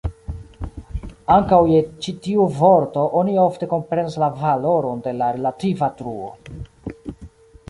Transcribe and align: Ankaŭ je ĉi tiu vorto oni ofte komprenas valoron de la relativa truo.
Ankaŭ 1.35 1.59
je 1.71 1.81
ĉi 2.05 2.15
tiu 2.27 2.47
vorto 2.61 3.05
oni 3.21 3.37
ofte 3.45 3.71
komprenas 3.77 4.19
valoron 4.43 5.09
de 5.09 5.15
la 5.23 5.33
relativa 5.41 5.95
truo. 6.03 6.35